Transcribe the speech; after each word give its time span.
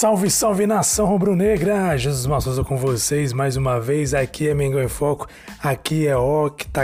Salve, 0.00 0.30
salve 0.30 0.64
nação 0.64 1.06
rubro-negra! 1.06 1.98
Jesus 1.98 2.24
Massosa 2.24 2.62
com 2.62 2.76
vocês 2.76 3.32
mais 3.32 3.56
uma 3.56 3.80
vez. 3.80 4.14
Aqui 4.14 4.48
é 4.48 4.54
Mengão 4.54 4.80
em 4.80 4.86
Foco, 4.86 5.26
aqui 5.60 6.06
é 6.06 6.14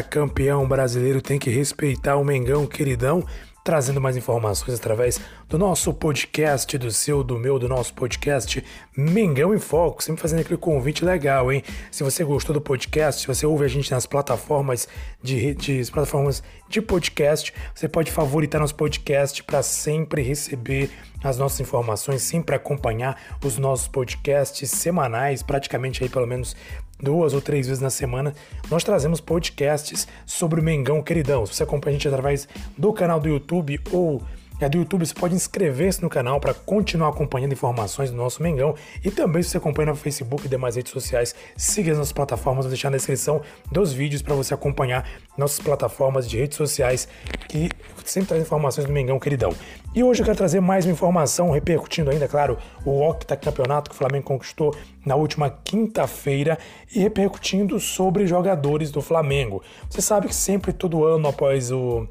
campeão 0.02 0.66
brasileiro. 0.66 1.22
Tem 1.22 1.38
que 1.38 1.48
respeitar 1.48 2.16
o 2.16 2.24
Mengão, 2.24 2.66
queridão 2.66 3.24
trazendo 3.62 4.00
mais 4.00 4.16
informações 4.16 4.78
através 4.78 5.20
do 5.54 5.58
nosso 5.58 5.94
podcast, 5.94 6.76
do 6.76 6.90
seu, 6.90 7.22
do 7.22 7.38
meu, 7.38 7.60
do 7.60 7.68
nosso 7.68 7.94
podcast 7.94 8.64
Mengão 8.96 9.54
em 9.54 9.58
Foco. 9.60 10.02
Sempre 10.02 10.20
fazendo 10.20 10.40
aquele 10.40 10.56
convite 10.56 11.04
legal, 11.04 11.52
hein? 11.52 11.62
Se 11.92 12.02
você 12.02 12.24
gostou 12.24 12.52
do 12.52 12.60
podcast, 12.60 13.20
se 13.20 13.26
você 13.28 13.46
ouve 13.46 13.64
a 13.64 13.68
gente 13.68 13.88
nas 13.88 14.04
plataformas 14.04 14.88
de, 15.22 15.54
de 15.54 15.88
plataformas 15.92 16.42
de 16.68 16.82
podcast, 16.82 17.54
você 17.72 17.88
pode 17.88 18.10
favoritar 18.10 18.60
nosso 18.60 18.74
podcast 18.74 19.44
para 19.44 19.62
sempre 19.62 20.22
receber 20.22 20.90
as 21.22 21.38
nossas 21.38 21.60
informações, 21.60 22.22
sempre 22.22 22.56
acompanhar 22.56 23.16
os 23.44 23.56
nossos 23.56 23.86
podcasts 23.86 24.68
semanais, 24.68 25.40
praticamente 25.40 26.02
aí 26.02 26.08
pelo 26.08 26.26
menos 26.26 26.56
duas 26.98 27.32
ou 27.32 27.40
três 27.40 27.68
vezes 27.68 27.80
na 27.80 27.90
semana, 27.90 28.34
nós 28.68 28.82
trazemos 28.82 29.20
podcasts 29.20 30.08
sobre 30.26 30.60
o 30.60 30.64
Mengão 30.64 31.00
Queridão. 31.00 31.46
Se 31.46 31.54
você 31.54 31.62
acompanha 31.62 31.94
a 31.94 31.98
gente 31.98 32.08
através 32.08 32.48
do 32.76 32.92
canal 32.92 33.20
do 33.20 33.28
YouTube 33.28 33.80
ou 33.92 34.20
é 34.60 34.68
do 34.68 34.78
YouTube, 34.78 35.04
você 35.04 35.14
pode 35.14 35.34
inscrever-se 35.34 36.00
no 36.00 36.08
canal 36.08 36.38
para 36.38 36.54
continuar 36.54 37.08
acompanhando 37.08 37.52
informações 37.52 38.10
do 38.10 38.16
nosso 38.16 38.42
Mengão. 38.42 38.74
E 39.04 39.10
também, 39.10 39.42
se 39.42 39.50
você 39.50 39.56
acompanha 39.58 39.90
no 39.90 39.96
Facebook 39.96 40.46
e 40.46 40.48
demais 40.48 40.76
redes 40.76 40.92
sociais, 40.92 41.34
siga 41.56 41.92
as 41.92 41.98
nossas 41.98 42.12
plataformas, 42.12 42.64
vou 42.64 42.70
deixar 42.70 42.90
na 42.90 42.96
descrição 42.96 43.42
dos 43.70 43.92
vídeos 43.92 44.22
para 44.22 44.34
você 44.34 44.54
acompanhar 44.54 45.08
nossas 45.36 45.58
plataformas 45.58 46.28
de 46.28 46.38
redes 46.38 46.56
sociais 46.56 47.08
que 47.48 47.68
sempre 48.04 48.28
traz 48.28 48.42
informações 48.42 48.86
do 48.86 48.92
Mengão 48.92 49.18
queridão. 49.18 49.52
E 49.94 50.02
hoje 50.02 50.22
eu 50.22 50.24
quero 50.24 50.36
trazer 50.36 50.60
mais 50.60 50.84
uma 50.84 50.92
informação, 50.92 51.50
repercutindo 51.50 52.10
ainda, 52.10 52.28
claro, 52.28 52.56
o 52.84 53.02
octacampeonato 53.08 53.90
que 53.90 53.96
o 53.96 53.98
Flamengo 53.98 54.24
conquistou 54.24 54.74
na 55.04 55.16
última 55.16 55.50
quinta-feira 55.50 56.58
e 56.94 57.00
repercutindo 57.00 57.78
sobre 57.80 58.26
jogadores 58.26 58.90
do 58.90 59.02
Flamengo. 59.02 59.62
Você 59.90 60.00
sabe 60.00 60.28
que 60.28 60.34
sempre, 60.34 60.72
todo 60.72 61.04
ano, 61.04 61.28
após 61.28 61.70
o 61.70 62.08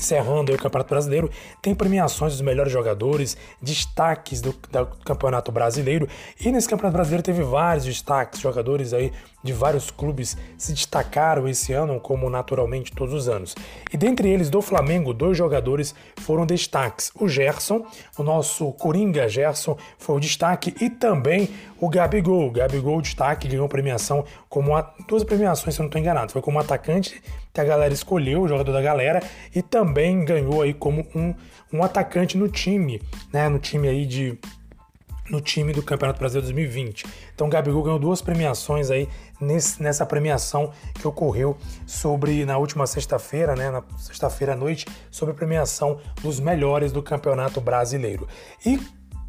encerrando 0.00 0.52
o 0.52 0.58
Campeonato 0.58 0.90
Brasileiro, 0.90 1.30
tem 1.62 1.74
premiações 1.74 2.32
dos 2.32 2.40
melhores 2.40 2.72
jogadores, 2.72 3.36
destaques 3.62 4.40
do, 4.40 4.52
do, 4.52 4.86
Campeonato 5.04 5.52
Brasileiro. 5.52 6.08
E 6.40 6.50
nesse 6.50 6.68
Campeonato 6.68 6.94
Brasileiro 6.94 7.22
teve 7.22 7.42
vários 7.42 7.84
destaques, 7.84 8.40
jogadores 8.40 8.92
aí 8.92 9.12
de 9.42 9.52
vários 9.52 9.90
clubes 9.90 10.36
se 10.56 10.72
destacaram 10.72 11.48
esse 11.48 11.72
ano, 11.72 11.98
como 11.98 12.28
naturalmente 12.28 12.92
todos 12.92 13.14
os 13.14 13.28
anos. 13.28 13.54
E 13.92 13.96
dentre 13.96 14.28
eles, 14.28 14.50
do 14.50 14.60
Flamengo, 14.60 15.14
dois 15.14 15.36
jogadores 15.36 15.94
foram 16.18 16.44
destaques. 16.44 17.10
O 17.18 17.28
Gerson, 17.28 17.84
o 18.18 18.22
nosso 18.22 18.72
Coringa 18.72 19.28
Gerson, 19.28 19.76
foi 19.98 20.16
o 20.16 20.20
destaque, 20.20 20.74
e 20.80 20.90
também 20.90 21.48
o 21.78 21.88
Gabigol. 21.88 22.48
O 22.48 22.50
Gabigol, 22.50 23.00
destaque, 23.00 23.48
ganhou 23.48 23.68
premiação 23.68 24.24
como 24.48 24.76
a, 24.76 24.94
duas 25.08 25.24
premiações, 25.24 25.74
se 25.74 25.80
eu 25.80 25.84
não 25.84 25.88
estou 25.88 26.00
enganado. 26.00 26.32
Foi 26.32 26.42
como 26.42 26.58
atacante 26.58 27.22
que 27.52 27.60
a 27.60 27.64
galera 27.64 27.92
escolheu, 27.92 28.42
o 28.42 28.48
jogador 28.48 28.72
da 28.72 28.82
galera, 28.82 29.22
e 29.54 29.62
também 29.62 30.24
ganhou 30.24 30.62
aí 30.62 30.72
como 30.72 31.06
um, 31.14 31.34
um 31.72 31.82
atacante 31.82 32.36
no 32.36 32.48
time, 32.48 33.00
né? 33.32 33.48
No 33.48 33.58
time 33.58 33.88
aí 33.88 34.06
de 34.06 34.38
no 35.30 35.40
time 35.40 35.72
do 35.72 35.82
Campeonato 35.82 36.18
Brasileiro 36.18 36.46
2020. 36.46 37.06
Então 37.34 37.46
o 37.46 37.50
Gabigol 37.50 37.82
ganhou 37.82 37.98
duas 37.98 38.20
premiações 38.20 38.90
aí 38.90 39.08
nesse, 39.40 39.82
nessa 39.82 40.04
premiação 40.04 40.72
que 40.94 41.06
ocorreu 41.06 41.56
sobre 41.86 42.44
na 42.44 42.58
última 42.58 42.86
sexta-feira, 42.86 43.54
né, 43.54 43.70
na 43.70 43.82
sexta-feira 43.98 44.52
à 44.54 44.56
noite, 44.56 44.86
sobre 45.10 45.32
a 45.32 45.36
premiação 45.36 45.98
dos 46.22 46.40
melhores 46.40 46.92
do 46.92 47.02
Campeonato 47.02 47.60
Brasileiro. 47.60 48.26
E 48.64 48.78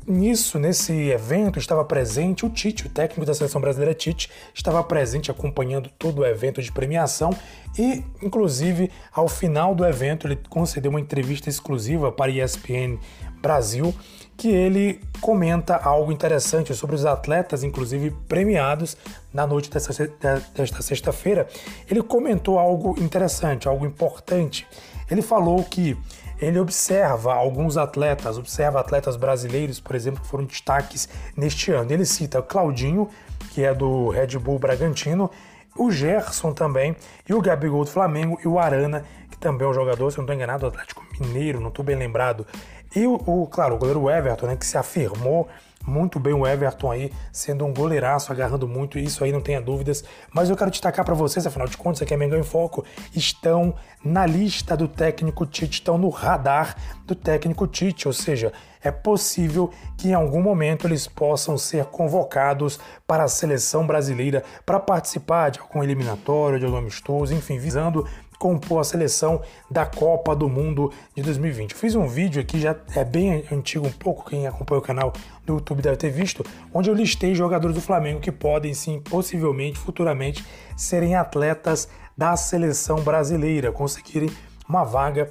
Nisso, 0.08 0.58
nesse 0.58 0.94
evento, 1.10 1.60
estava 1.60 1.86
presente 1.86 2.44
o 2.44 2.50
Tite, 2.50 2.88
o 2.88 2.90
técnico 2.90 3.24
da 3.24 3.36
seleção 3.36 3.62
brasileira 3.62 3.94
Tite, 3.94 4.32
estava 4.52 4.84
presente 4.84 5.30
acompanhando 5.30 5.92
todo 5.98 6.20
o 6.20 6.26
evento 6.26 6.60
de 6.60 6.72
premiação 6.72 7.30
e, 7.78 8.04
inclusive, 8.20 8.90
ao 9.14 9.28
final 9.28 9.76
do 9.76 9.86
evento, 9.86 10.26
ele 10.26 10.40
concedeu 10.50 10.90
uma 10.90 11.00
entrevista 11.00 11.50
exclusiva 11.50 12.12
para 12.12 12.32
a 12.32 12.36
ESPN 12.36 12.98
Brasil, 13.42 13.94
que 14.42 14.50
ele 14.50 15.00
comenta 15.22 15.76
algo 15.76 16.12
interessante 16.12 16.74
sobre 16.74 16.96
os 16.96 17.06
atletas, 17.06 17.64
inclusive 17.64 18.10
premiados 18.28 18.98
na 19.32 19.46
noite 19.46 19.70
desta 19.70 20.82
sexta-feira. 20.82 21.48
Ele 21.88 22.02
comentou 22.02 22.58
algo 22.58 23.00
interessante, 23.00 23.68
algo 23.68 23.86
importante. 23.86 24.68
Ele 25.12 25.22
falou 25.22 25.64
que 25.64 25.96
ele 26.40 26.60
observa 26.60 27.36
alguns 27.36 27.78
atletas, 27.78 28.40
observa 28.40 28.80
atletas 28.80 29.16
brasileiros, 29.16 29.80
por 29.80 29.96
exemplo, 29.96 30.24
que 30.24 30.28
foram 30.28 30.46
destaques 30.46 31.08
neste 31.38 31.72
ano. 31.72 31.92
Ele 31.92 32.04
cita 32.04 32.42
Claudinho, 32.42 33.10
que 33.52 33.64
é 33.64 33.76
do 33.76 34.10
Red 34.10 34.40
Bull 34.40 34.58
Bragantino, 34.58 35.30
o 35.78 35.92
Gerson 35.92 36.52
também, 36.52 36.96
e 37.30 37.34
o 37.36 37.42
Gabigol 37.42 37.84
do 37.84 37.92
Flamengo, 37.92 38.40
e 38.44 38.48
o 38.48 38.58
Arana, 38.58 39.06
que 39.30 39.38
também 39.38 39.68
é 39.68 39.70
um 39.70 39.74
jogador, 39.74 40.10
se 40.10 40.18
não 40.18 40.24
estou 40.24 40.36
enganado, 40.36 40.62
do 40.62 40.68
Atlético 40.68 41.06
Mineiro, 41.20 41.60
não 41.60 41.70
estou 41.70 41.86
bem 41.86 41.96
lembrado. 41.96 42.48
E 42.96 43.08
o, 43.08 43.16
o, 43.26 43.48
claro, 43.48 43.76
o 43.76 43.78
goleiro 43.78 44.10
Everton, 44.10 44.48
né, 44.48 44.56
que 44.56 44.66
se 44.66 44.78
afirmou 44.78 45.48
muito 45.86 46.20
bem 46.20 46.34
o 46.34 46.46
Everton 46.46 46.92
aí, 46.92 47.12
sendo 47.32 47.66
um 47.66 47.74
goleiraço, 47.74 48.32
agarrando 48.32 48.68
muito, 48.68 49.00
isso 49.00 49.24
aí 49.24 49.32
não 49.32 49.42
tenha 49.42 49.62
dúvidas. 49.62 50.04
Mas 50.32 50.50
eu 50.50 50.56
quero 50.56 50.72
destacar 50.72 51.04
para 51.04 51.14
vocês, 51.14 51.46
afinal 51.46 51.68
de 51.68 51.78
contas, 51.78 52.02
aqui 52.02 52.14
é 52.14 52.18
Mengão 52.18 52.40
em 52.40 52.44
Foco, 52.44 52.86
estão 53.16 53.74
na 54.04 54.26
lista 54.26 54.76
do 54.76 54.88
técnico 54.88 55.46
Tite, 55.46 55.80
estão 55.80 55.98
no 55.98 56.10
radar 56.10 56.76
do 57.06 57.16
técnico 57.16 57.68
Tite, 57.68 58.08
ou 58.08 58.14
seja, 58.14 58.52
é 58.84 58.92
possível 58.92 59.72
que 59.98 60.10
em 60.10 60.14
algum 60.14 60.42
momento 60.42 60.88
eles 60.88 61.08
possam 61.08 61.58
ser 61.58 61.86
convocados 61.86 62.80
para 63.06 63.24
a 63.24 63.28
seleção 63.28 63.86
brasileira 63.86 64.44
para 64.66 64.80
participar 64.80 65.50
de 65.50 65.60
algum 65.60 65.84
eliminatório, 65.84 66.60
de 66.60 66.66
algum 66.66 66.78
amistoso, 66.78 67.34
enfim, 67.34 67.58
visando 67.60 68.08
compor 68.42 68.80
a 68.80 68.84
seleção 68.84 69.40
da 69.70 69.86
Copa 69.86 70.36
do 70.36 70.50
Mundo 70.50 70.92
de 71.16 71.22
2020. 71.22 71.74
Eu 71.74 71.78
fiz 71.78 71.94
um 71.94 72.08
vídeo 72.08 72.42
aqui, 72.42 72.60
já 72.60 72.76
é 72.96 73.06
bem 73.06 73.46
antigo 73.52 73.86
um 73.86 73.92
pouco, 73.92 74.28
quem 74.28 74.48
acompanha 74.48 74.80
o 74.80 74.82
canal 74.82 75.14
do 75.46 75.54
YouTube 75.54 75.84
deve 75.84 75.96
ter 75.98 76.10
visto, 76.10 76.44
onde 76.74 76.90
eu 76.90 76.96
listei 76.96 77.36
jogadores 77.36 77.76
do 77.76 77.82
Flamengo 77.82 78.20
que 78.20 78.32
podem 78.32 78.74
sim, 78.74 79.00
possivelmente, 79.00 79.78
futuramente, 79.78 80.44
serem 80.76 81.14
atletas 81.14 81.88
da 82.18 82.36
seleção 82.36 83.02
brasileira, 83.02 83.72
conseguirem 83.72 84.32
uma 84.68 84.84
vaga 84.84 85.30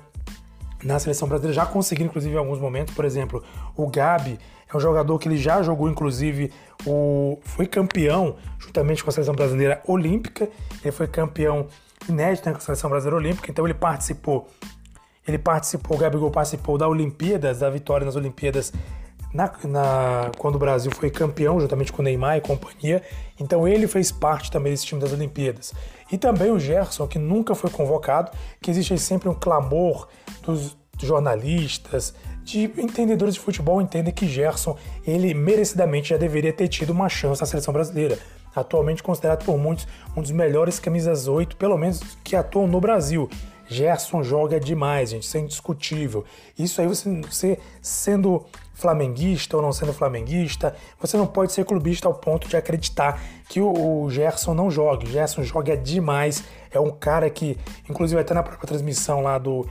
na 0.85 0.97
seleção 1.01 1.27
brasileira, 1.27 1.53
já 1.53 1.67
conseguiram 1.67 2.11
inclusive 2.11 2.33
em 2.33 2.39
alguns 2.39 2.61
momentos, 2.61 2.95
por 2.95 3.05
exemplo, 3.05 3.43
o 3.77 3.89
Gabi 3.89 4.39
é 4.73 4.77
um 4.77 4.79
jogador 4.79 5.19
que 5.19 5.27
ele 5.27 5.37
já 5.37 5.61
jogou 5.65 5.91
inclusive 5.91 6.53
o 6.87 7.41
foi 7.43 7.67
campeão 7.67 8.37
juntamente 8.57 9.03
com 9.03 9.11
a 9.11 9.13
seleção 9.13 9.35
brasileira 9.35 9.83
olímpica, 9.85 10.49
ele 10.81 10.93
foi 10.93 11.09
campeão 11.09 11.67
inédito 12.09 12.49
né, 12.49 12.53
com 12.53 12.59
a 12.59 12.63
seleção 12.63 12.91
brasileira 12.91 13.17
olímpica, 13.17 13.51
então 13.51 13.67
ele 13.67 13.75
participou, 13.75 14.49
ele 15.27 15.39
participou, 15.39 15.97
o 15.97 16.01
Gabigol 16.01 16.31
participou 16.31 16.79
da 16.79 16.89
Olimpíadas, 16.89 17.59
da 17.61 17.71
vitória 17.71 18.05
nas 18.05 18.17
Olimpíadas 18.17 18.73
na, 19.33 19.53
na, 19.65 20.31
quando 20.39 20.57
o 20.57 20.59
Brasil 20.59 20.91
foi 20.91 21.11
campeão, 21.11 21.61
juntamente 21.61 21.93
com 21.93 22.03
o 22.03 22.05
Neymar 22.05 22.37
e 22.39 22.41
companhia. 22.41 23.03
Então 23.39 23.67
ele 23.67 23.87
fez 23.87 24.11
parte 24.11 24.51
também 24.51 24.73
desse 24.73 24.87
time 24.87 25.01
das 25.01 25.13
Olimpíadas. 25.13 25.73
E 26.11 26.19
também 26.19 26.51
o 26.51 26.59
Gerson, 26.59 27.07
que 27.07 27.19
nunca 27.19 27.55
foi 27.55 27.71
convocado, 27.71 28.33
que 28.61 28.71
existe 28.71 28.97
sempre 28.99 29.29
um 29.29 29.35
clamor 29.35 30.09
dos 30.43 30.77
jornalistas, 30.99 32.15
de 32.43 32.65
entendedores 32.77 33.35
de 33.35 33.41
futebol, 33.41 33.81
entendem 33.81 34.13
que 34.13 34.27
Gerson, 34.27 34.77
ele 35.07 35.33
merecidamente 35.33 36.11
já 36.11 36.17
deveria 36.17 36.53
ter 36.53 36.69
tido 36.69 36.91
uma 36.91 37.09
chance 37.09 37.41
na 37.41 37.47
seleção 37.47 37.73
brasileira. 37.73 38.19
Atualmente 38.55 39.03
considerado 39.03 39.45
por 39.45 39.59
muitos 39.59 39.87
um 40.17 40.23
dos 40.23 40.31
melhores 40.31 40.79
camisas 40.79 41.29
8, 41.29 41.57
pelo 41.57 41.77
menos 41.79 42.01
que 42.25 42.35
atuam 42.37 42.67
no 42.67 42.81
Brasil. 42.81 43.29
Gerson 43.71 44.25
joga 44.25 44.59
demais, 44.59 45.11
gente, 45.11 45.23
isso 45.23 45.37
é 45.37 45.41
indiscutível. 45.41 46.25
Isso 46.59 46.81
aí 46.81 46.89
você, 46.89 47.21
você 47.21 47.59
sendo 47.81 48.45
flamenguista 48.75 49.57
ou 49.57 49.63
não 49.63 49.73
sendo 49.73 49.93
flamenguista, 49.93 50.75
você 50.99 51.17
não 51.17 51.27
pode 51.27 51.53
ser 51.53 51.65
clubista 51.65 52.09
ao 52.09 52.15
ponto 52.15 52.49
de 52.49 52.57
acreditar 52.57 53.23
que 53.49 53.61
o, 53.61 54.03
o 54.03 54.11
Gerson 54.11 54.55
não 54.55 54.71
joga. 54.71 55.07
Gerson 55.07 55.45
joga 55.45 55.77
demais, 55.77 56.43
é 56.71 56.81
um 56.81 56.91
cara 56.91 57.31
que, 57.31 57.57
inclusive 57.89 58.21
até 58.21 58.35
na 58.35 58.43
própria 58.43 58.67
transmissão 58.67 59.23
lá 59.23 59.39
do 59.39 59.69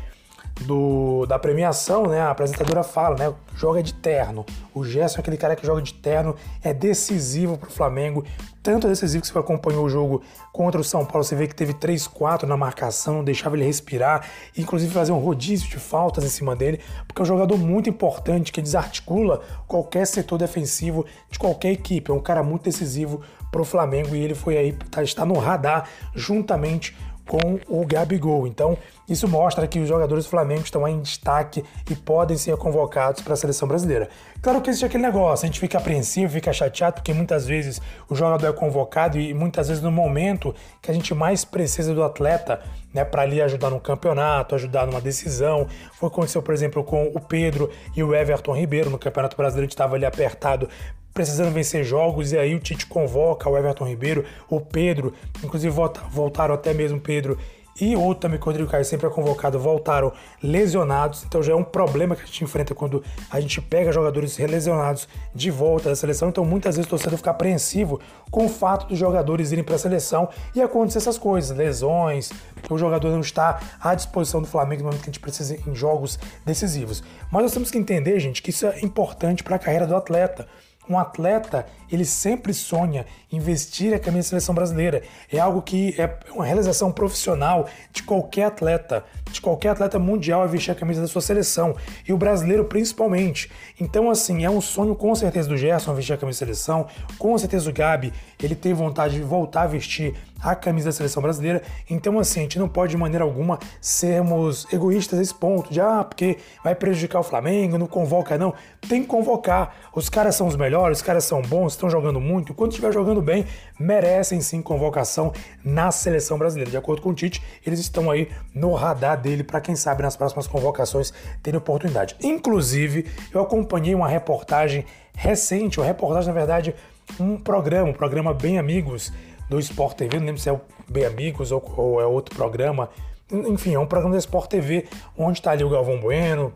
do, 0.61 1.25
da 1.25 1.39
premiação, 1.39 2.03
né, 2.03 2.21
a 2.21 2.31
apresentadora 2.31 2.83
fala, 2.83 3.15
né, 3.15 3.33
joga 3.55 3.81
de 3.81 3.93
terno. 3.93 4.45
O 4.73 4.83
Gerson 4.83 5.17
é 5.17 5.21
aquele 5.21 5.37
cara 5.37 5.55
que 5.55 5.65
joga 5.65 5.81
de 5.81 5.93
terno, 5.93 6.35
é 6.63 6.73
decisivo 6.73 7.57
para 7.57 7.69
o 7.69 7.71
Flamengo, 7.71 8.23
tanto 8.61 8.87
é 8.87 8.89
decisivo 8.89 9.21
que 9.21 9.27
você 9.27 9.37
acompanhou 9.37 9.85
o 9.85 9.89
jogo 9.89 10.21
contra 10.51 10.79
o 10.79 10.83
São 10.83 11.05
Paulo, 11.05 11.23
você 11.23 11.35
vê 11.35 11.47
que 11.47 11.55
teve 11.55 11.73
3-4 11.73 12.43
na 12.43 12.57
marcação, 12.57 13.23
deixava 13.23 13.55
ele 13.55 13.65
respirar, 13.65 14.25
inclusive 14.57 14.93
fazer 14.93 15.11
um 15.11 15.19
rodízio 15.19 15.69
de 15.69 15.77
faltas 15.77 16.23
em 16.23 16.29
cima 16.29 16.55
dele, 16.55 16.79
porque 17.07 17.21
é 17.21 17.23
um 17.23 17.27
jogador 17.27 17.57
muito 17.57 17.89
importante 17.89 18.51
que 18.51 18.61
desarticula 18.61 19.41
qualquer 19.67 20.05
setor 20.05 20.37
defensivo 20.37 21.05
de 21.29 21.39
qualquer 21.39 21.71
equipe, 21.71 22.11
é 22.11 22.13
um 22.13 22.19
cara 22.19 22.43
muito 22.43 22.63
decisivo 22.63 23.21
para 23.51 23.61
o 23.61 23.65
Flamengo 23.65 24.15
e 24.15 24.23
ele 24.23 24.35
foi 24.35 24.57
aí, 24.57 24.73
tá, 24.91 25.01
está 25.01 25.25
no 25.25 25.37
radar 25.37 25.87
juntamente 26.13 26.95
com 27.29 27.59
o 27.67 27.85
Gabigol. 27.85 28.47
Então, 28.47 28.75
isso 29.07 29.27
mostra 29.27 29.67
que 29.67 29.79
os 29.79 29.87
jogadores 29.87 30.25
do 30.25 30.31
Flamengo 30.31 30.63
estão 30.63 30.87
em 30.87 30.99
destaque 30.99 31.63
e 31.87 31.95
podem 31.95 32.35
ser 32.35 32.57
convocados 32.57 33.21
para 33.21 33.33
a 33.33 33.37
seleção 33.37 33.67
brasileira. 33.67 34.09
Claro 34.41 34.59
que 34.61 34.69
existe 34.71 34.85
aquele 34.85 35.03
negócio, 35.03 35.45
a 35.45 35.47
gente 35.47 35.59
fica 35.59 35.77
apreensivo, 35.77 36.33
fica 36.33 36.51
chateado, 36.51 36.95
porque 36.95 37.13
muitas 37.13 37.45
vezes 37.45 37.79
o 38.09 38.15
jogador 38.15 38.47
é 38.47 38.51
convocado 38.51 39.19
e 39.19 39.31
muitas 39.31 39.67
vezes 39.67 39.83
no 39.83 39.91
momento 39.91 40.55
que 40.81 40.89
a 40.89 40.93
gente 40.93 41.13
mais 41.13 41.45
precisa 41.45 41.93
do 41.93 42.03
atleta, 42.03 42.61
né, 42.91 43.05
para 43.05 43.21
ali 43.21 43.39
ajudar 43.43 43.69
no 43.69 43.79
campeonato, 43.79 44.55
ajudar 44.55 44.87
numa 44.87 44.99
decisão. 44.99 45.67
Foi 45.93 46.07
o 46.07 46.09
que 46.09 46.15
aconteceu, 46.15 46.41
por 46.41 46.53
exemplo, 46.53 46.83
com 46.83 47.11
o 47.13 47.19
Pedro 47.19 47.69
e 47.95 48.01
o 48.01 48.15
Everton 48.15 48.55
Ribeiro 48.55 48.89
no 48.89 48.97
Campeonato 48.97 49.37
Brasileiro, 49.37 49.65
a 49.65 49.67
gente 49.67 49.73
estava 49.73 49.95
ali 49.95 50.05
apertado 50.05 50.67
precisando 51.13 51.51
vencer 51.51 51.83
jogos, 51.83 52.31
e 52.31 52.37
aí 52.37 52.55
o 52.55 52.59
Tite 52.59 52.85
convoca 52.85 53.49
o 53.49 53.57
Everton 53.57 53.85
Ribeiro, 53.85 54.25
o 54.49 54.61
Pedro, 54.61 55.13
inclusive 55.43 55.73
voltaram 56.11 56.55
até 56.55 56.73
mesmo 56.73 56.99
Pedro 56.99 57.37
e 57.81 57.95
outro 57.95 58.21
também 58.21 58.37
que 58.37 58.43
o 58.43 58.47
Rodrigo 58.47 58.69
Caio 58.69 58.83
sempre 58.83 59.07
é 59.07 59.09
convocado, 59.09 59.57
voltaram 59.57 60.11
lesionados, 60.43 61.23
então 61.23 61.41
já 61.41 61.53
é 61.53 61.55
um 61.55 61.63
problema 61.63 62.15
que 62.15 62.23
a 62.23 62.25
gente 62.25 62.43
enfrenta 62.43 62.75
quando 62.75 63.03
a 63.29 63.39
gente 63.39 63.61
pega 63.61 63.91
jogadores 63.91 64.37
lesionados 64.37 65.07
de 65.33 65.49
volta 65.49 65.89
da 65.89 65.95
seleção, 65.95 66.29
então 66.29 66.43
muitas 66.43 66.75
vezes 66.75 66.87
o 66.87 66.89
torcedor 66.89 67.17
fica 67.17 67.31
apreensivo 67.31 67.99
com 68.29 68.45
o 68.45 68.49
fato 68.49 68.87
dos 68.87 68.97
jogadores 68.97 69.51
irem 69.51 69.63
para 69.63 69.75
a 69.75 69.79
seleção 69.79 70.29
e 70.53 70.61
acontecer 70.61 70.97
essas 70.97 71.17
coisas, 71.17 71.55
lesões, 71.55 72.31
o 72.69 72.77
jogador 72.77 73.09
não 73.11 73.21
está 73.21 73.59
à 73.79 73.95
disposição 73.95 74.41
do 74.41 74.47
Flamengo 74.47 74.81
no 74.81 74.87
momento 74.87 75.03
que 75.03 75.09
a 75.09 75.13
gente 75.13 75.21
precisa 75.21 75.55
em 75.55 75.73
jogos 75.73 76.19
decisivos. 76.45 77.01
Mas 77.31 77.43
nós 77.43 77.53
temos 77.53 77.71
que 77.71 77.77
entender, 77.77 78.19
gente, 78.19 78.41
que 78.41 78.49
isso 78.49 78.67
é 78.67 78.81
importante 78.81 79.43
para 79.43 79.55
a 79.55 79.59
carreira 79.59 79.87
do 79.87 79.95
atleta 79.95 80.47
um 80.89 80.97
atleta, 80.97 81.65
ele 81.91 82.03
sempre 82.03 82.53
sonha 82.53 83.05
em 83.31 83.39
vestir 83.39 83.93
a 83.93 83.99
camisa 83.99 84.27
da 84.27 84.29
seleção 84.29 84.55
brasileira. 84.55 85.03
É 85.31 85.39
algo 85.39 85.61
que 85.61 85.93
é 86.01 86.17
uma 86.33 86.45
realização 86.45 86.91
profissional 86.91 87.67
de 87.93 88.01
qualquer 88.03 88.45
atleta, 88.45 89.05
de 89.31 89.39
qualquer 89.39 89.69
atleta 89.69 89.99
mundial 89.99 90.43
é 90.43 90.47
vestir 90.47 90.71
a 90.71 90.75
camisa 90.75 91.01
da 91.01 91.07
sua 91.07 91.21
seleção, 91.21 91.75
e 92.07 92.11
o 92.11 92.17
brasileiro 92.17 92.65
principalmente. 92.65 93.51
Então, 93.79 94.09
assim, 94.09 94.43
é 94.43 94.49
um 94.49 94.61
sonho 94.61 94.95
com 94.95 95.13
certeza 95.13 95.47
do 95.47 95.57
Gerson 95.57 95.93
vestir 95.93 96.13
a 96.13 96.17
camisa 96.17 96.39
da 96.39 96.45
seleção, 96.45 96.87
com 97.17 97.37
certeza 97.37 97.69
o 97.69 97.73
Gabi, 97.73 98.11
ele 98.41 98.55
tem 98.55 98.73
vontade 98.73 99.15
de 99.15 99.21
voltar 99.21 99.63
a 99.63 99.67
vestir 99.67 100.15
a 100.41 100.55
camisa 100.55 100.89
da 100.89 100.91
seleção 100.91 101.21
brasileira. 101.21 101.61
Então, 101.89 102.19
assim, 102.19 102.39
a 102.39 102.43
gente 102.43 102.59
não 102.59 102.67
pode 102.67 102.91
de 102.91 102.97
maneira 102.97 103.23
alguma 103.23 103.59
sermos 103.79 104.65
egoístas 104.73 105.19
a 105.19 105.21
esse 105.21 105.33
ponto, 105.33 105.71
de 105.71 105.79
ah, 105.81 106.03
porque 106.03 106.37
vai 106.63 106.73
prejudicar 106.75 107.19
o 107.19 107.23
Flamengo, 107.23 107.77
não 107.77 107.87
convoca, 107.87 108.37
não. 108.37 108.53
Tem 108.87 109.01
que 109.01 109.07
convocar. 109.07 109.75
Os 109.93 110.09
caras 110.09 110.35
são 110.35 110.47
os 110.47 110.55
melhores, 110.55 110.99
os 110.99 111.03
caras 111.03 111.23
são 111.23 111.41
bons, 111.41 111.73
estão 111.73 111.89
jogando 111.89 112.19
muito. 112.19 112.53
Quando 112.53 112.71
estiver 112.71 112.91
jogando 112.91 113.21
bem, 113.21 113.45
merecem 113.79 114.41
sim 114.41 114.61
convocação 114.61 115.31
na 115.63 115.91
seleção 115.91 116.37
brasileira. 116.37 116.71
De 116.71 116.77
acordo 116.77 117.01
com 117.01 117.09
o 117.09 117.13
Tite, 117.13 117.43
eles 117.65 117.79
estão 117.79 118.09
aí 118.09 118.29
no 118.53 118.73
radar 118.73 119.19
dele 119.19 119.43
para 119.43 119.61
quem 119.61 119.75
sabe 119.75 120.03
nas 120.03 120.15
próximas 120.15 120.47
convocações 120.47 121.13
terem 121.43 121.57
oportunidade. 121.57 122.15
Inclusive, 122.21 123.05
eu 123.33 123.41
acompanhei 123.41 123.93
uma 123.93 124.07
reportagem 124.07 124.85
recente, 125.15 125.79
uma 125.79 125.85
reportagem, 125.85 126.27
na 126.27 126.33
verdade, 126.33 126.73
um 127.19 127.37
programa, 127.37 127.89
um 127.89 127.93
programa 127.93 128.33
Bem 128.33 128.57
Amigos 128.57 129.11
do 129.49 129.59
Sport 129.59 129.97
TV, 129.97 130.19
não 130.19 130.27
lembro 130.27 130.41
se 130.41 130.49
é 130.49 130.53
o 130.53 130.61
Bem 130.89 131.05
Amigos 131.05 131.51
ou, 131.51 131.63
ou 131.75 132.01
é 132.01 132.05
outro 132.05 132.35
programa. 132.35 132.89
Enfim, 133.31 133.73
é 133.73 133.79
um 133.79 133.85
programa 133.85 134.13
da 134.13 134.19
Sport 134.19 134.49
TV 134.49 134.87
onde 135.17 135.39
está 135.39 135.51
ali 135.51 135.63
o 135.63 135.69
Galvão 135.69 135.99
Bueno, 135.99 136.53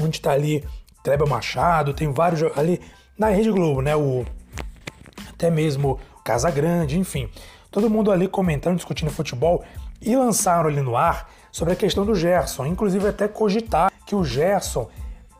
onde 0.00 0.16
está 0.16 0.32
ali 0.32 0.64
Kleber 1.04 1.28
Machado, 1.28 1.92
tem 1.92 2.10
vários 2.12 2.42
ali 2.56 2.80
na 3.18 3.28
Rede 3.28 3.50
Globo, 3.50 3.82
né? 3.82 3.94
O 3.94 4.24
até 5.28 5.50
mesmo 5.50 5.98
Casa 6.24 6.50
Grande, 6.50 6.98
enfim. 6.98 7.28
Todo 7.70 7.90
mundo 7.90 8.10
ali 8.10 8.28
comentando, 8.28 8.76
discutindo 8.76 9.10
futebol 9.10 9.64
e 10.00 10.16
lançaram 10.16 10.68
ali 10.68 10.80
no 10.80 10.96
ar 10.96 11.30
sobre 11.50 11.72
a 11.72 11.76
questão 11.76 12.04
do 12.04 12.14
Gerson, 12.14 12.66
inclusive 12.66 13.06
até 13.06 13.26
cogitar 13.28 13.90
que 14.06 14.14
o 14.14 14.24
Gerson 14.24 14.88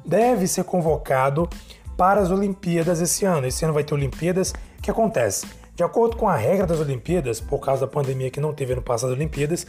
deve 0.04 0.46
ser 0.46 0.64
convocado 0.64 1.48
para 1.96 2.20
as 2.20 2.30
Olimpíadas 2.30 3.00
esse 3.00 3.24
ano. 3.24 3.46
Esse 3.46 3.64
ano 3.64 3.74
vai 3.74 3.84
ter 3.84 3.94
Olimpíadas. 3.94 4.52
O 4.78 4.82
que 4.82 4.90
acontece? 4.90 5.46
De 5.74 5.82
acordo 5.82 6.16
com 6.16 6.28
a 6.28 6.36
regra 6.36 6.66
das 6.66 6.80
Olimpíadas, 6.80 7.40
por 7.40 7.58
causa 7.58 7.86
da 7.86 7.92
pandemia 7.92 8.30
que 8.30 8.40
não 8.40 8.52
teve 8.52 8.74
no 8.74 8.82
passado 8.82 9.12
Olimpíadas, 9.12 9.66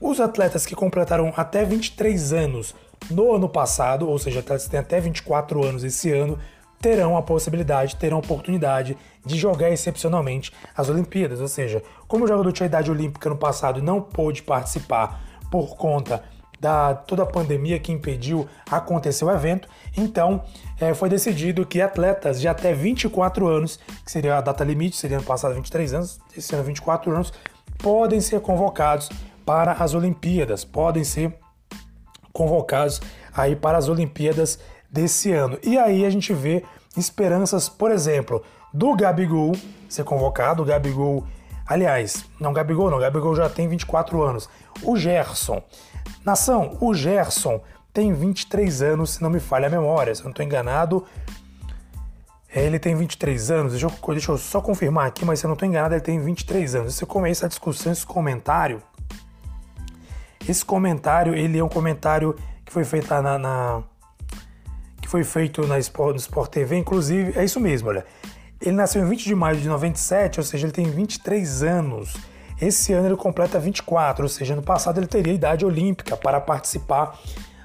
os 0.00 0.20
atletas 0.20 0.66
que 0.66 0.74
completaram 0.74 1.32
até 1.36 1.64
23 1.64 2.32
anos 2.32 2.74
no 3.10 3.34
ano 3.34 3.48
passado, 3.48 4.08
ou 4.08 4.18
seja, 4.18 4.40
atletas 4.40 4.64
que 4.64 4.70
têm 4.70 4.80
até 4.80 5.00
24 5.00 5.64
anos 5.64 5.84
esse 5.84 6.12
ano, 6.12 6.38
terão 6.80 7.16
a 7.16 7.22
possibilidade, 7.22 7.96
terão 7.96 8.18
a 8.18 8.20
oportunidade 8.20 8.96
de 9.24 9.36
jogar 9.36 9.70
excepcionalmente 9.70 10.52
as 10.76 10.88
Olimpíadas. 10.88 11.40
Ou 11.40 11.48
seja, 11.48 11.82
como 12.06 12.24
o 12.24 12.28
jogador 12.28 12.52
tinha 12.52 12.66
idade 12.66 12.90
olímpica 12.90 13.28
no 13.28 13.36
passado 13.36 13.78
e 13.78 13.82
não 13.82 14.00
pôde 14.00 14.42
participar 14.42 15.20
por 15.50 15.76
conta 15.76 16.22
da 16.60 16.94
toda 16.94 17.22
a 17.22 17.26
pandemia 17.26 17.78
que 17.78 17.92
impediu 17.92 18.48
acontecer 18.70 19.24
o 19.24 19.30
evento, 19.30 19.68
então 19.96 20.42
é, 20.80 20.92
foi 20.94 21.08
decidido 21.08 21.64
que 21.64 21.80
atletas 21.80 22.40
de 22.40 22.48
até 22.48 22.72
24 22.72 23.46
anos, 23.46 23.78
que 24.04 24.10
seria 24.10 24.36
a 24.36 24.40
data 24.40 24.64
limite, 24.64 24.96
seria 24.96 25.18
no 25.18 25.24
passado 25.24 25.54
23 25.54 25.94
anos, 25.94 26.20
esse 26.36 26.54
ano 26.54 26.64
24 26.64 27.12
anos, 27.12 27.32
podem 27.78 28.20
ser 28.20 28.40
convocados 28.40 29.08
para 29.46 29.72
as 29.72 29.94
Olimpíadas, 29.94 30.64
podem 30.64 31.04
ser 31.04 31.38
convocados 32.32 33.00
aí 33.34 33.56
para 33.56 33.78
as 33.78 33.88
Olimpíadas 33.88 34.58
desse 34.90 35.32
ano. 35.32 35.58
E 35.62 35.78
aí 35.78 36.04
a 36.04 36.10
gente 36.10 36.32
vê 36.32 36.64
esperanças, 36.96 37.68
por 37.68 37.90
exemplo, 37.90 38.42
do 38.72 38.94
Gabigol 38.94 39.52
ser 39.88 40.04
convocado, 40.04 40.62
o 40.62 40.66
Gabigol, 40.66 41.26
aliás, 41.68 42.24
não 42.40 42.52
Gabigol 42.52 42.90
não, 42.90 42.98
Gabigol 42.98 43.36
já 43.36 43.48
tem 43.48 43.68
24 43.68 44.22
anos. 44.22 44.48
O 44.82 44.96
Gerson, 44.96 45.62
nação, 46.24 46.76
o 46.80 46.94
Gerson 46.94 47.60
tem 47.92 48.12
23 48.12 48.82
anos, 48.82 49.10
se 49.10 49.22
não 49.22 49.30
me 49.30 49.40
falha 49.40 49.66
a 49.66 49.70
memória, 49.70 50.14
se 50.14 50.22
eu 50.22 50.24
não 50.24 50.30
estou 50.30 50.44
enganado. 50.44 51.04
É, 52.50 52.64
ele 52.64 52.78
tem 52.78 52.94
23 52.96 53.50
anos, 53.50 53.72
deixa 53.72 53.86
eu, 53.86 54.14
deixa 54.14 54.32
eu 54.32 54.38
só 54.38 54.60
confirmar 54.60 55.06
aqui, 55.06 55.24
mas 55.24 55.40
se 55.40 55.46
eu 55.46 55.48
não 55.48 55.54
estou 55.54 55.68
enganado, 55.68 55.94
ele 55.94 56.00
tem 56.00 56.18
23 56.18 56.74
anos. 56.76 56.94
Você 56.94 57.04
começa 57.04 57.44
a 57.44 57.48
discussão, 57.48 57.92
esse 57.92 58.06
comentário. 58.06 58.82
Esse 60.48 60.64
comentário, 60.64 61.34
ele 61.34 61.58
é 61.58 61.64
um 61.64 61.68
comentário 61.68 62.34
que 62.64 62.72
foi 62.72 62.84
feito 62.84 63.08
na, 63.08 63.38
na 63.38 63.82
que 65.00 65.08
foi 65.08 65.24
feito 65.24 65.66
na 65.66 65.78
Sport, 65.78 66.12
no 66.12 66.20
Sport 66.20 66.50
TV, 66.50 66.76
inclusive, 66.76 67.38
é 67.38 67.44
isso 67.44 67.58
mesmo, 67.58 67.88
olha. 67.88 68.06
Ele 68.68 68.76
nasceu 68.76 69.02
em 69.02 69.08
20 69.08 69.24
de 69.24 69.34
maio 69.34 69.56
de 69.56 69.66
97, 69.66 70.40
ou 70.40 70.44
seja, 70.44 70.66
ele 70.66 70.72
tem 70.72 70.84
23 70.84 71.62
anos. 71.62 72.14
Esse 72.60 72.92
ano 72.92 73.08
ele 73.08 73.16
completa 73.16 73.58
24, 73.58 74.24
ou 74.24 74.28
seja, 74.28 74.54
no 74.54 74.62
passado 74.62 74.98
ele 74.98 75.06
teria 75.06 75.32
idade 75.32 75.64
olímpica 75.64 76.16
para 76.18 76.38
participar 76.38 77.18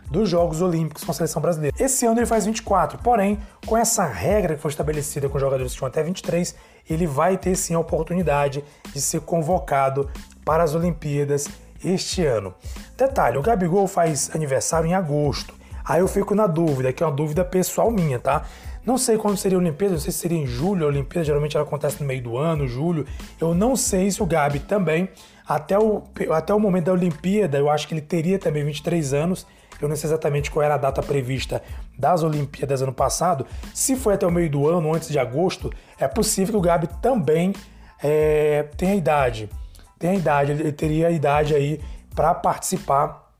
dos 0.10 0.30
Jogos 0.30 0.62
Olímpicos 0.62 1.04
com 1.04 1.12
a 1.12 1.14
seleção 1.14 1.42
brasileira. 1.42 1.76
Esse 1.78 2.06
ano 2.06 2.20
ele 2.20 2.26
faz 2.26 2.46
24, 2.46 3.00
porém, 3.00 3.38
com 3.66 3.76
essa 3.76 4.06
regra 4.06 4.56
que 4.56 4.62
foi 4.62 4.72
estabelecida 4.72 5.28
com 5.28 5.38
jogadores 5.38 5.74
que 5.74 5.78
tinham 5.80 5.88
até 5.90 6.02
23, 6.04 6.56
ele 6.90 7.06
vai 7.06 7.38
ter 7.38 7.56
sim 7.56 7.74
a 7.74 7.80
oportunidade 7.80 8.64
de 8.94 9.02
ser 9.02 9.22
convocado 9.22 10.10
para 10.46 10.64
as 10.64 10.74
Olimpíadas 10.74 11.50
este 11.84 12.26
ano. 12.26 12.54
Detalhe: 12.96 13.38
o 13.38 13.42
Gabigol 13.42 13.88
faz 13.88 14.32
aniversário 14.34 14.88
em 14.88 14.94
agosto. 14.94 15.54
Aí 15.84 16.00
eu 16.00 16.08
fico 16.08 16.34
na 16.34 16.48
dúvida, 16.48 16.94
que 16.94 17.04
é 17.04 17.06
uma 17.06 17.12
dúvida 17.12 17.44
pessoal 17.44 17.92
minha, 17.92 18.18
tá? 18.18 18.46
Não 18.86 18.98
sei 18.98 19.18
quando 19.18 19.38
seria 19.38 19.58
a 19.58 19.62
Olimpíada, 19.62 19.94
não 19.94 20.02
sei 20.02 20.12
se 20.12 20.20
seria 20.20 20.38
em 20.38 20.46
julho 20.46 20.86
a 20.86 20.90
Olimpíada, 20.90 21.25
geralmente 21.25 21.56
ela 21.56 21.66
acontece 21.66 22.02
no 22.02 22.08
meio 22.08 22.22
do 22.22 22.38
ano, 22.38 22.68
julho. 22.68 23.06
Eu 23.40 23.54
não 23.54 23.75
sei 23.75 24.12
se 24.12 24.22
o 24.22 24.25
Gabi 24.25 24.60
também, 24.60 25.10
até 25.48 25.80
o, 25.80 26.04
até 26.32 26.54
o 26.54 26.60
momento 26.60 26.86
da 26.86 26.94
Olimpíada, 26.94 27.58
eu 27.58 27.70
acho 27.70 27.88
que 27.88 27.94
ele 27.94 28.02
teria 28.02 28.38
também 28.38 28.63
23 28.63 29.13
anos. 29.13 29.48
Eu 29.82 29.88
não 29.88 29.96
sei 29.96 30.10
exatamente 30.10 30.52
qual 30.52 30.63
era 30.63 30.75
a 30.75 30.78
data 30.78 31.02
prevista 31.02 31.62
das 31.98 32.24
Olimpíadas 32.24 32.82
ano 32.82 32.94
passado. 32.94 33.46
Se 33.74 33.96
foi 33.96 34.16
até 34.16 34.28
o 34.28 34.32
meio 34.32 34.50
do 34.50 34.68
ano, 34.68 34.94
antes 34.94 35.10
de 35.10 35.20
agosto, 35.20 35.72
é 35.98 36.08
possível 36.08 36.54
que 36.54 36.58
o 36.58 36.62
Gabi 36.62 36.88
também 37.02 37.54
é, 38.02 38.63
tem 38.75 38.92
a 38.92 38.96
idade, 38.96 39.50
tem 39.98 40.12
a 40.12 40.16
idade, 40.16 40.52
ele 40.52 40.72
teria 40.72 41.08
a 41.08 41.12
idade 41.12 41.56
aí 41.56 41.80
para 42.13 42.34
participar 42.34 43.32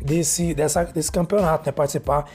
desse, 0.00 0.54
dessa, 0.54 0.84
desse 0.84 1.10
campeonato, 1.10 1.66
né? 1.66 1.72
Participar 1.72 2.26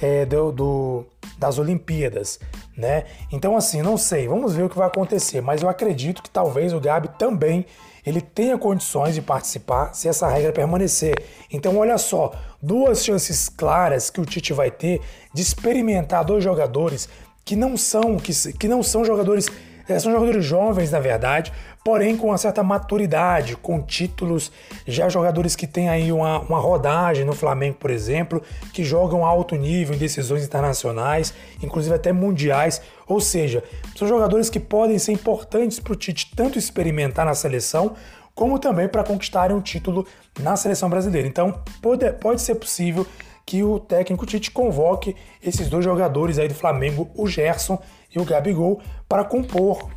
é, 0.00 0.24
do, 0.24 0.52
do, 0.52 1.04
das 1.38 1.58
Olimpíadas, 1.58 2.38
né? 2.76 3.04
Então, 3.32 3.56
assim, 3.56 3.82
não 3.82 3.96
sei, 3.96 4.28
vamos 4.28 4.54
ver 4.54 4.64
o 4.64 4.68
que 4.68 4.78
vai 4.78 4.86
acontecer, 4.86 5.40
mas 5.40 5.62
eu 5.62 5.68
acredito 5.68 6.22
que 6.22 6.30
talvez 6.30 6.72
o 6.72 6.80
Gabi 6.80 7.08
também 7.18 7.66
ele 8.06 8.20
tenha 8.20 8.56
condições 8.56 9.14
de 9.14 9.20
participar 9.20 9.92
se 9.92 10.08
essa 10.08 10.28
regra 10.28 10.52
permanecer. 10.52 11.14
Então, 11.52 11.76
olha 11.76 11.98
só, 11.98 12.32
duas 12.62 13.04
chances 13.04 13.48
claras 13.48 14.08
que 14.08 14.20
o 14.20 14.24
Tite 14.24 14.52
vai 14.52 14.70
ter 14.70 15.00
de 15.34 15.42
experimentar 15.42 16.24
dois 16.24 16.42
jogadores 16.42 17.08
que 17.44 17.54
não 17.56 17.76
são 17.76 18.16
que, 18.16 18.32
que 18.52 18.68
não 18.68 18.82
são 18.82 19.04
jogadores 19.04 19.48
é, 19.88 19.98
são 19.98 20.12
jogadores 20.12 20.44
jovens, 20.44 20.90
na 20.90 21.00
verdade, 21.00 21.50
porém 21.88 22.18
com 22.18 22.26
uma 22.26 22.36
certa 22.36 22.62
maturidade, 22.62 23.56
com 23.56 23.80
títulos, 23.80 24.52
já 24.86 25.08
jogadores 25.08 25.56
que 25.56 25.66
têm 25.66 25.88
aí 25.88 26.12
uma, 26.12 26.38
uma 26.40 26.58
rodagem 26.58 27.24
no 27.24 27.32
Flamengo, 27.32 27.78
por 27.80 27.90
exemplo, 27.90 28.42
que 28.74 28.84
jogam 28.84 29.24
alto 29.24 29.54
nível 29.54 29.94
em 29.94 29.98
decisões 29.98 30.44
internacionais, 30.44 31.32
inclusive 31.62 31.94
até 31.94 32.12
mundiais. 32.12 32.82
Ou 33.06 33.22
seja, 33.22 33.64
são 33.96 34.06
jogadores 34.06 34.50
que 34.50 34.60
podem 34.60 34.98
ser 34.98 35.12
importantes 35.12 35.80
para 35.80 35.94
o 35.94 35.96
Tite 35.96 36.30
tanto 36.36 36.58
experimentar 36.58 37.24
na 37.24 37.34
seleção, 37.34 37.94
como 38.34 38.58
também 38.58 38.86
para 38.86 39.02
conquistarem 39.02 39.56
um 39.56 39.62
título 39.62 40.06
na 40.40 40.56
seleção 40.56 40.90
brasileira. 40.90 41.26
Então, 41.26 41.58
pode, 41.80 42.12
pode 42.12 42.42
ser 42.42 42.56
possível 42.56 43.06
que 43.46 43.64
o 43.64 43.80
técnico 43.80 44.26
Tite 44.26 44.50
convoque 44.50 45.16
esses 45.42 45.70
dois 45.70 45.86
jogadores 45.86 46.38
aí 46.38 46.48
do 46.48 46.54
Flamengo, 46.54 47.10
o 47.14 47.26
Gerson 47.26 47.80
e 48.14 48.18
o 48.18 48.26
Gabigol, 48.26 48.82
para 49.08 49.24
compor 49.24 49.88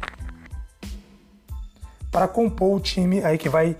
para 2.11 2.27
compor 2.27 2.75
o 2.75 2.79
time 2.79 3.23
aí 3.23 3.37
que 3.37 3.49
vai 3.49 3.75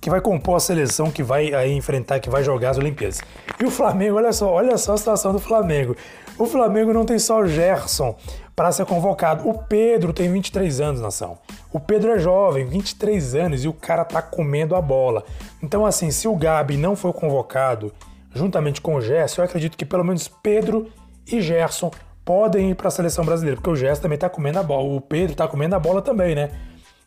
que 0.00 0.10
vai 0.10 0.20
compor 0.20 0.56
a 0.56 0.60
seleção 0.60 1.12
que 1.12 1.22
vai 1.22 1.54
aí 1.54 1.72
enfrentar, 1.72 2.18
que 2.18 2.28
vai 2.28 2.42
jogar 2.42 2.70
as 2.70 2.78
Olimpíadas. 2.78 3.20
E 3.60 3.64
o 3.64 3.70
Flamengo, 3.70 4.16
olha 4.16 4.32
só, 4.32 4.52
olha 4.52 4.76
só 4.76 4.94
a 4.94 4.96
situação 4.96 5.32
do 5.32 5.38
Flamengo. 5.38 5.94
O 6.36 6.44
Flamengo 6.44 6.92
não 6.92 7.04
tem 7.04 7.20
só 7.20 7.38
o 7.38 7.46
Gerson 7.46 8.16
para 8.56 8.72
ser 8.72 8.84
convocado. 8.84 9.48
O 9.48 9.54
Pedro 9.62 10.12
tem 10.12 10.30
23 10.32 10.80
anos, 10.80 11.00
nação. 11.00 11.38
O 11.72 11.78
Pedro 11.78 12.10
é 12.10 12.18
jovem, 12.18 12.66
23 12.66 13.36
anos, 13.36 13.64
e 13.64 13.68
o 13.68 13.72
cara 13.72 14.04
tá 14.04 14.20
comendo 14.20 14.74
a 14.74 14.82
bola. 14.82 15.22
Então, 15.62 15.86
assim, 15.86 16.10
se 16.10 16.26
o 16.26 16.34
Gabi 16.34 16.76
não 16.76 16.96
for 16.96 17.12
convocado 17.12 17.92
juntamente 18.34 18.80
com 18.80 18.96
o 18.96 19.00
Gerson, 19.00 19.42
eu 19.42 19.44
acredito 19.44 19.76
que 19.76 19.84
pelo 19.84 20.04
menos 20.04 20.26
Pedro 20.26 20.90
e 21.30 21.40
Gerson 21.40 21.92
podem 22.24 22.70
ir 22.70 22.74
para 22.74 22.88
a 22.88 22.90
seleção 22.90 23.24
brasileira, 23.24 23.56
porque 23.56 23.70
o 23.70 23.76
Gerson 23.76 24.02
também 24.02 24.18
tá 24.18 24.28
comendo 24.28 24.58
a 24.58 24.62
bola. 24.64 24.96
O 24.96 25.00
Pedro 25.00 25.36
tá 25.36 25.46
comendo 25.46 25.76
a 25.76 25.78
bola 25.78 26.02
também, 26.02 26.34
né? 26.34 26.50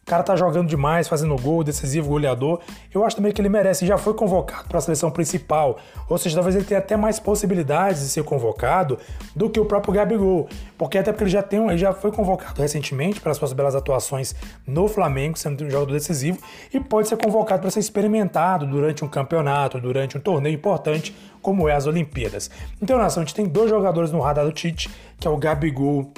O 0.06 0.08
cara 0.08 0.22
tá 0.22 0.36
jogando 0.36 0.68
demais, 0.68 1.08
fazendo 1.08 1.36
gol, 1.36 1.64
decisivo, 1.64 2.10
goleador. 2.10 2.60
Eu 2.94 3.04
acho 3.04 3.16
também 3.16 3.32
que 3.32 3.42
ele 3.42 3.50
merece, 3.50 3.88
já 3.88 3.98
foi 3.98 4.14
convocado 4.14 4.68
para 4.68 4.78
a 4.78 4.82
seleção 4.82 5.10
principal. 5.10 5.80
Ou 6.08 6.16
seja, 6.20 6.36
talvez 6.36 6.56
ele 6.56 6.64
tenha 6.64 6.80
até 6.80 6.96
mais 6.96 7.20
possibilidades 7.20 8.02
de 8.02 8.10
ser 8.10 8.24
convocado 8.24 9.00
do 9.36 9.50
que 9.50 9.60
o 9.60 9.66
próprio 9.66 9.96
Gabigol. 9.96 10.48
Porque 10.78 11.00
até 11.00 11.12
porque 11.12 11.24
ele 11.24 11.32
já 11.32 11.42
tem, 11.42 11.60
ele 11.68 11.80
já 11.80 11.92
foi 11.92 12.12
convocado 12.12 12.62
recentemente 12.62 13.20
para 13.20 13.32
as 13.32 13.38
suas 13.38 13.52
belas 13.52 13.74
atuações 13.74 14.36
no 14.68 14.88
Flamengo, 14.88 15.40
sendo 15.40 15.66
um 15.66 15.72
jogador 15.72 15.94
decisivo, 15.94 16.38
e 16.72 16.80
pode 16.80 17.08
ser 17.08 17.18
convocado 17.18 17.62
para 17.62 17.72
ser 17.72 17.80
experimentado 17.80 18.68
durante 18.68 19.04
um 19.04 19.08
campeonato, 19.08 19.82
durante 19.82 20.20
um 20.20 20.22
torneio 20.22 20.54
importante, 20.54 21.16
como 21.42 21.68
é 21.68 21.74
as 21.74 21.88
Olimpíadas. 21.88 22.52
Então, 22.80 23.00
nação, 23.00 23.24
a 23.24 23.26
gente 23.26 23.34
tem 23.34 23.48
dois 23.48 23.72
jogadores 23.72 24.12
no 24.12 24.20
radar 24.20 24.46
do 24.46 24.52
Tite, 24.52 24.88
que 25.20 25.28
é 25.28 25.32
o 25.32 25.38
Gabigol 25.38 26.14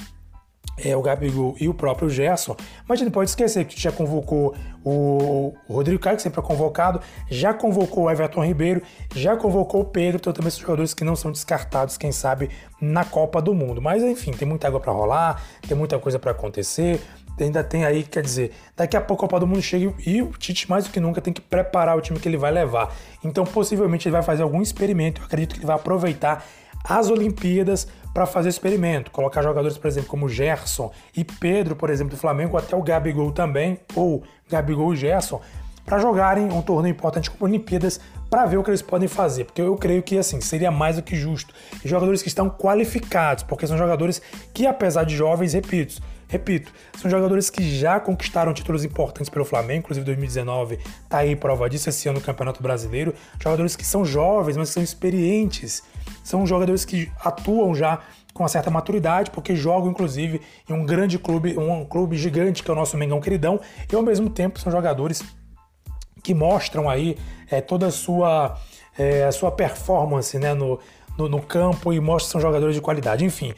é, 0.84 0.96
o 0.96 1.01
Gabigol 1.01 1.55
e 1.60 1.67
o 1.67 1.74
próprio 1.74 2.10
Gerson, 2.10 2.55
mas 2.88 3.00
a 3.00 3.03
gente 3.03 3.13
pode 3.13 3.29
esquecer 3.29 3.65
que 3.65 3.79
já 3.79 3.91
convocou 3.91 4.55
o 4.84 5.53
Rodrigo 5.67 6.01
Caio, 6.01 6.15
que 6.15 6.22
sempre 6.24 6.39
é 6.39 6.43
convocado, 6.43 7.01
já 7.29 7.53
convocou 7.53 8.05
o 8.05 8.12
Everton 8.12 8.46
Ribeiro, 8.46 8.81
já 9.13 9.36
convocou 9.36 9.81
o 9.81 9.86
Pedro, 9.86 10.17
então 10.17 10.31
também 10.31 10.50
são 10.50 10.62
jogadores 10.62 10.93
que 10.93 11.03
não 11.03 11.15
são 11.15 11.31
descartados, 11.31 11.98
quem 11.98 12.12
sabe, 12.12 12.50
na 12.79 13.03
Copa 13.03 13.41
do 13.41 13.53
Mundo. 13.53 13.81
Mas 13.81 14.01
enfim, 14.01 14.31
tem 14.31 14.48
muita 14.48 14.67
água 14.67 14.79
para 14.79 14.93
rolar, 14.93 15.43
tem 15.67 15.75
muita 15.75 16.00
coisa 16.00 16.17
para 16.17 16.31
acontecer, 16.31 17.01
ainda 17.38 17.63
tem 17.63 17.84
aí, 17.84 18.03
quer 18.03 18.24
dizer, 18.24 18.51
daqui 18.75 18.96
a 18.96 19.01
pouco 19.01 19.25
a 19.25 19.27
Copa 19.27 19.41
do 19.41 19.48
Mundo 19.48 19.62
chega 19.62 19.93
e 20.05 20.22
o 20.22 20.31
Tite 20.31 20.69
mais 20.69 20.86
do 20.86 20.91
que 20.91 21.00
nunca 21.00 21.19
tem 21.19 21.34
que 21.34 21.41
preparar 21.41 21.98
o 21.98 22.01
time 22.01 22.19
que 22.19 22.27
ele 22.27 22.38
vai 22.38 22.51
levar. 22.51 22.96
Então 23.24 23.43
possivelmente 23.43 24.07
ele 24.07 24.13
vai 24.13 24.24
fazer 24.24 24.43
algum 24.43 24.62
experimento, 24.62 25.22
eu 25.22 25.25
acredito 25.25 25.53
que 25.53 25.60
ele 25.60 25.67
vai 25.67 25.75
aproveitar 25.75 26.46
as 26.88 27.10
Olimpíadas 27.10 27.88
para 28.13 28.25
fazer 28.25 28.50
experimento, 28.50 29.12
colocar 29.12 29.41
jogadores, 29.44 29.77
por 29.77 29.88
exemplo, 29.88 30.10
como 30.10 30.27
Gerson 30.27 30.91
e 31.15 31.24
Pedro, 31.24 31.75
por 31.75 31.89
exemplo, 31.89 32.15
do 32.15 32.20
Flamengo, 32.20 32.58
até 32.58 32.75
o 32.75 32.82
Gabigol 32.82 33.32
também, 33.32 33.79
ou 33.94 34.24
Gabigol 34.50 34.94
e 34.94 34.98
Gerson, 34.98 35.39
para 35.86 36.00
jogarem 36.00 36.51
um 36.51 36.62
torneio 36.62 36.94
importante 36.94 37.29
como 37.29 37.46
Olimpíadas 37.46 38.00
para 38.29 38.46
ver 38.46 38.58
o 38.58 38.63
que 38.63 38.70
eles 38.70 38.82
podem 38.82 39.08
fazer, 39.08 39.46
porque 39.46 39.62
eu 39.62 39.75
creio 39.75 40.03
que 40.03 40.17
assim 40.17 40.41
seria 40.41 40.70
mais 40.70 40.98
do 40.98 41.01
que 41.01 41.15
justo. 41.15 41.53
E 41.84 41.88
jogadores 41.88 42.22
que 42.22 42.27
estão 42.27 42.50
qualificados, 42.50 43.44
porque 43.44 43.65
são 43.65 43.77
jogadores 43.77 44.22
que, 44.53 44.67
apesar 44.67 45.06
de 45.06 45.15
jovens, 45.15 45.53
repito, 45.53 46.01
repito, 46.27 46.74
são 46.98 47.10
jogadores 47.10 47.50
que 47.50 47.63
já 47.63 48.00
conquistaram 48.00 48.53
títulos 48.53 48.84
importantes 48.84 49.29
pelo 49.29 49.46
Flamengo, 49.46 49.79
inclusive 49.79 50.06
2019 50.06 50.77
tá 51.08 51.20
aí 51.20 51.36
prova 51.36 51.70
disso 51.70 51.88
esse 51.88 52.10
ano 52.10 52.20
no 52.20 52.25
Campeonato 52.25 52.62
Brasileiro. 52.62 53.13
Jogadores 53.41 53.75
que 53.75 53.86
são 53.86 54.03
jovens, 54.03 54.58
mas 54.58 54.70
que 54.70 54.74
são 54.74 54.84
experientes 54.84 55.84
são 56.24 56.46
jogadores 56.46 56.86
que 56.86 57.12
atuam 57.24 57.74
já 57.76 58.00
com 58.34 58.44
uma 58.44 58.50
certa 58.50 58.70
maturidade, 58.70 59.32
porque 59.32 59.56
jogam 59.56 59.90
inclusive 59.90 60.42
em 60.70 60.74
um 60.74 60.86
grande 60.86 61.18
clube, 61.18 61.58
um 61.58 61.84
clube 61.84 62.16
gigante 62.16 62.62
que 62.62 62.70
é 62.70 62.74
o 62.74 62.76
nosso 62.76 62.96
Mengão 62.96 63.20
Queridão, 63.20 63.60
e 63.92 63.96
ao 63.96 64.04
mesmo 64.04 64.30
tempo 64.30 64.60
são 64.60 64.72
jogadores 64.72 65.24
que 66.24 66.34
mostram 66.34 66.90
aí 66.90 67.18
é, 67.50 67.62
toda 67.62 67.88
a 67.88 67.92
sua, 67.92 68.58
é, 68.98 69.24
a 69.24 69.32
sua 69.32 69.52
performance 69.52 70.38
né, 70.38 70.54
no, 70.54 70.80
no, 71.18 71.28
no, 71.28 71.42
campo 71.42 71.94
e 71.94 72.00
mostram 72.00 72.28
que 72.28 72.32
são 72.34 72.42
jogadores 72.42 72.76
de 72.76 72.82
qualidade. 72.82 73.24
Enfim, 73.24 73.54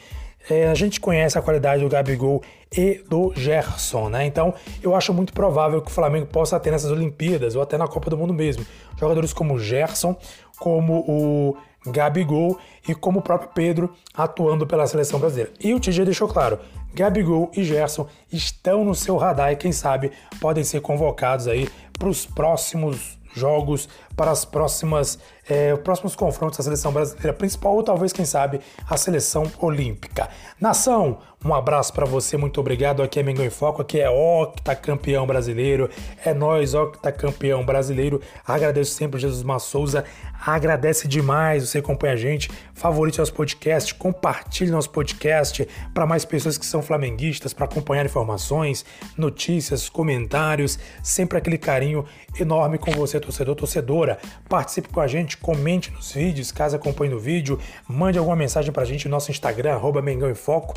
é, 0.49 0.67
a 0.67 0.75
gente 0.75 0.99
conhece 0.99 1.37
a 1.37 1.41
qualidade 1.41 1.83
do 1.83 1.89
Gabigol 1.89 2.41
e 2.71 3.03
do 3.09 3.33
Gerson, 3.35 4.09
né? 4.09 4.25
Então 4.25 4.53
eu 4.81 4.95
acho 4.95 5.13
muito 5.13 5.33
provável 5.33 5.81
que 5.81 5.89
o 5.89 5.93
Flamengo 5.93 6.27
possa 6.27 6.59
ter 6.59 6.71
nessas 6.71 6.91
Olimpíadas 6.91 7.55
ou 7.55 7.61
até 7.61 7.77
na 7.77 7.87
Copa 7.87 8.09
do 8.09 8.17
Mundo 8.17 8.33
mesmo 8.33 8.65
jogadores 8.99 9.33
como 9.33 9.55
o 9.55 9.59
Gerson, 9.59 10.15
como 10.59 10.99
o 11.07 11.57
Gabigol 11.85 12.59
e 12.87 12.93
como 12.93 13.19
o 13.19 13.21
próprio 13.21 13.51
Pedro 13.53 13.93
atuando 14.13 14.67
pela 14.67 14.87
seleção 14.87 15.19
brasileira. 15.19 15.51
E 15.59 15.73
o 15.73 15.79
TJ 15.79 16.05
deixou 16.05 16.27
claro, 16.27 16.59
Gabigol 16.93 17.51
e 17.55 17.63
Gerson 17.63 18.07
estão 18.31 18.83
no 18.83 18.95
seu 18.95 19.17
radar 19.17 19.51
e 19.51 19.55
quem 19.55 19.71
sabe 19.71 20.11
podem 20.39 20.63
ser 20.63 20.81
convocados 20.81 21.47
aí 21.47 21.69
para 21.97 22.09
os 22.09 22.25
próximos 22.25 23.17
jogos, 23.33 23.87
para 24.15 24.31
as 24.31 24.43
próximas 24.43 25.19
é, 25.49 25.75
próximos 25.75 26.15
confrontos 26.15 26.59
da 26.59 26.63
seleção 26.63 26.93
brasileira 26.93 27.33
principal 27.33 27.73
ou 27.73 27.83
talvez, 27.83 28.13
quem 28.13 28.23
sabe, 28.23 28.61
a 28.87 28.95
seleção 28.95 29.51
olímpica. 29.59 30.29
Nação, 30.61 31.17
um 31.43 31.53
abraço 31.53 31.93
para 31.93 32.05
você, 32.05 32.35
muito 32.35 32.59
obrigado. 32.59 33.01
Aqui 33.01 33.17
é 33.17 33.23
Mengão 33.23 33.45
em 33.45 33.49
Foco, 33.49 33.81
aqui 33.81 33.99
é 33.99 34.09
octacampeão 34.09 35.25
brasileiro, 35.25 35.89
é 36.23 36.33
nós, 36.33 36.73
octacampeão 36.73 37.65
brasileiro. 37.65 38.21
Agradeço 38.45 38.91
sempre 38.91 39.19
Jesus 39.19 39.41
Massouza, 39.41 40.03
agradece 40.45 41.07
demais 41.07 41.69
você 41.69 41.79
acompanha 41.79 42.13
a 42.13 42.17
gente, 42.17 42.51
favorite 42.73 43.19
nosso 43.19 43.33
podcast, 43.33 43.95
compartilhe 43.95 44.69
nosso 44.69 44.89
podcast 44.89 45.65
para 45.93 46.05
mais 46.05 46.25
pessoas 46.25 46.57
que 46.57 46.65
são 46.65 46.81
flamenguistas, 46.81 47.53
para 47.53 47.65
acompanhar 47.65 48.05
informações, 48.05 48.85
notícias, 49.17 49.87
comentários, 49.87 50.77
sempre 51.01 51.37
aquele 51.37 51.57
carinho 51.57 52.05
enorme 52.39 52.77
com 52.77 52.91
você, 52.91 53.19
torcedor, 53.19 53.55
torcedora. 53.55 54.19
Participe 54.49 54.89
com 54.89 54.99
a 54.99 55.07
gente, 55.07 55.37
comente 55.41 55.91
nos 55.91 56.11
vídeos, 56.11 56.51
caso 56.51 56.75
acompanhe 56.75 57.11
no 57.11 57.19
vídeo, 57.19 57.59
mande 57.87 58.17
alguma 58.17 58.35
mensagem 58.35 58.71
pra 58.71 58.85
gente 58.85 59.07
no 59.07 59.11
nosso 59.11 59.31
Instagram, 59.31 59.73
arroba 59.73 60.01
Mengão 60.01 60.29
em 60.29 60.35
Foco. 60.35 60.75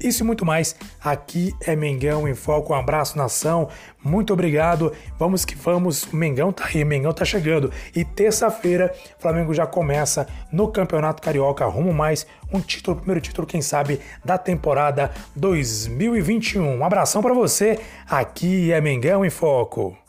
Isso 0.00 0.22
e 0.22 0.26
muito 0.26 0.44
mais, 0.44 0.76
aqui 1.02 1.54
é 1.60 1.74
Mengão 1.76 2.28
em 2.28 2.34
Foco. 2.34 2.72
Um 2.72 2.76
abraço, 2.76 3.16
nação. 3.16 3.68
Muito 4.02 4.32
obrigado. 4.32 4.92
Vamos 5.18 5.44
que 5.44 5.54
vamos. 5.54 6.04
O 6.04 6.16
Mengão 6.16 6.52
tá 6.52 6.66
aí, 6.66 6.82
o 6.82 6.86
Mengão 6.86 7.12
tá 7.12 7.24
chegando. 7.24 7.72
E 7.94 8.04
terça-feira, 8.04 8.92
Flamengo 9.18 9.54
já 9.54 9.66
começa 9.66 10.26
no 10.52 10.68
Campeonato 10.68 11.22
Carioca, 11.22 11.64
rumo 11.66 11.92
mais 11.92 12.26
um 12.52 12.60
título, 12.60 12.96
primeiro 12.96 13.20
título, 13.20 13.46
quem 13.46 13.62
sabe, 13.62 14.00
da 14.24 14.36
temporada 14.36 15.10
2021. 15.36 16.78
Um 16.78 16.84
abração 16.84 17.22
para 17.22 17.32
você. 17.32 17.80
Aqui 18.08 18.72
é 18.72 18.80
Mengão 18.80 19.24
em 19.24 19.30
Foco. 19.30 20.03